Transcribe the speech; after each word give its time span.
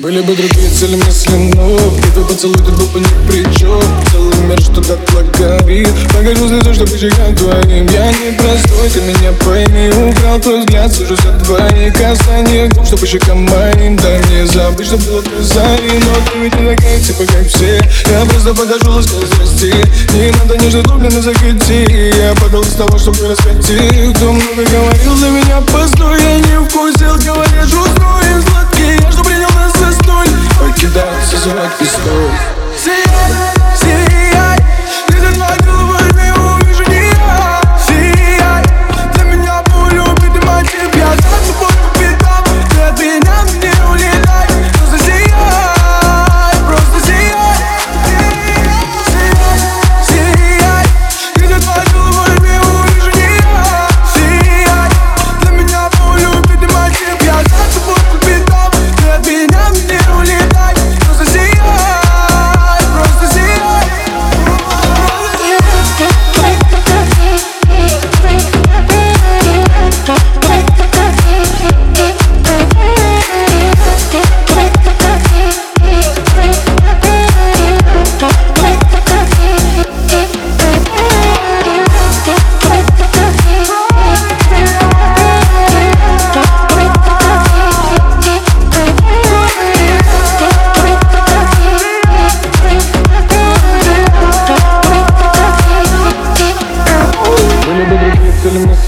Были 0.00 0.22
бы 0.22 0.34
другие 0.34 0.70
цели 0.70 0.96
мысли, 0.96 1.36
но 1.54 1.76
твой 2.14 2.24
поцелуй 2.24 2.56
бы 2.56 3.00
ни 3.00 3.28
при 3.28 3.42
чем 3.54 3.82
Целый 4.10 4.34
мир 4.46 4.58
что-то 4.58 4.94
отлагает 4.94 5.88
Покажу 6.08 6.48
звезду, 6.48 6.72
чтобы 6.72 6.98
чекать 6.98 7.36
твоим 7.36 7.86
Я 7.86 8.10
не 8.10 8.32
простой, 8.32 8.88
ты 8.88 9.02
меня 9.02 9.30
пойми. 9.44 9.90
Украл 10.10 10.40
твой 10.40 10.60
взгляд, 10.60 10.90
сижу 10.90 11.14
за 11.16 11.38
твои 11.44 11.90
касания. 11.90 12.68
Губ, 12.70 12.86
что 12.86 12.96
по 12.96 13.06
щекам 13.06 13.44
моим 13.44 13.96
Да 13.96 14.16
не 14.30 14.46
забыть, 14.46 14.86
что 14.86 14.96
было 14.96 15.20
твой 15.20 15.42
зари. 15.42 15.92
Но 15.92 16.32
ты 16.32 16.38
ведь 16.38 16.54
не 16.58 16.74
такая, 16.74 17.00
типа 17.00 17.24
как 17.30 17.46
все. 17.46 17.84
Я 18.10 18.24
просто 18.24 18.54
покажу 18.54 18.90
ласку 18.90 19.16
зрасти 19.26 19.74
Не 20.14 20.30
надо 20.38 20.56
нежно 20.64 20.82
глубины 20.82 21.20
закати 21.20 22.14
Я 22.16 22.34
подал 22.40 22.62
из 22.62 22.72
того, 22.72 22.96
чтобы 22.96 23.28
раскати 23.28 24.12
Кто 24.14 24.32
много 24.32 24.64
говорил 24.64 25.16
за 25.16 25.28
меня, 25.28 25.60
постой 25.60 26.29
is 31.40 31.54
what 31.54 31.80
you 31.80 31.86
stole 31.86 32.59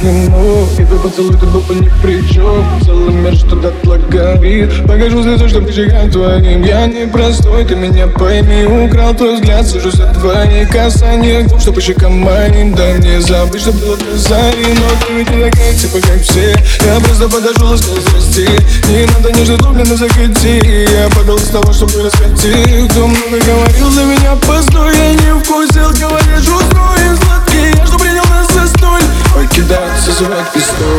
цели 0.03 0.13
мысли, 0.13 0.29
но 0.29 0.69
И 0.79 0.85
твой 0.85 1.01
поцелуй 1.01 1.37
тут 1.37 1.49
был 1.51 1.61
бы 1.61 1.75
ни 1.75 1.91
при 2.03 2.27
чем 2.33 2.65
Целый 2.85 3.15
мир 3.15 3.35
что-то 3.35 3.69
отлагает 3.69 4.87
Покажу 4.87 5.23
звезду, 5.23 5.49
чтобы 5.49 5.73
чекать 5.73 6.13
твоим. 6.13 6.63
Я 6.63 6.87
не 6.87 7.07
простой, 7.07 7.65
ты 7.65 7.75
меня 7.75 8.07
пойми. 8.09 8.65
Украл 8.65 9.15
твой 9.15 9.37
взгляд, 9.37 9.67
сижу 9.67 9.91
за 9.91 10.13
твои 10.15 10.67
касания 10.67 11.43
Губ, 11.43 11.61
что 11.61 11.73
по 11.73 11.81
щекам 11.81 12.19
моим 12.19 12.75
Да 12.75 12.93
не 12.99 13.21
забыть, 13.21 13.63
что 13.63 13.73
было 13.73 13.97
твой 13.97 14.17
зари 14.17 14.67
Но 14.67 15.07
ты 15.07 15.15
ведь 15.15 15.31
не 15.31 15.51
такая, 15.51 15.75
типа 15.75 15.99
как 16.01 16.21
все. 16.23 16.55
Я 16.85 17.01
просто 17.01 17.29
покажу 17.29 17.65
ласку 17.67 18.01
зрасти 18.01 18.49
Не 18.89 19.07
надо 19.07 19.33
нежно 19.33 19.57
глубины 19.57 19.97
закати. 19.97 20.61
Я 20.91 21.09
подал 21.11 21.37
из 21.37 21.49
того, 21.49 21.73
чтобы 21.73 22.03
раскати 22.03 22.89
Кто 22.91 23.07
много 23.07 23.39
говорил 23.45 23.91
за 23.91 24.05
меня, 24.05 24.37
постой 24.47 24.93
Я 24.97 25.13
не 25.13 25.41
вкусил, 25.41 25.93
to 30.23 30.29
rock 30.29 30.53
the 30.53 30.61
store. 30.61 30.92